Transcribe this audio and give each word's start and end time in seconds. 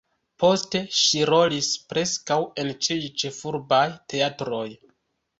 Poste 0.43 0.79
ŝi 0.99 1.19
rolis 1.29 1.67
preskaŭ 1.91 2.37
en 2.63 2.71
ĉiuj 2.87 3.11
ĉefurbaj 3.25 3.83
teatroj. 4.15 4.63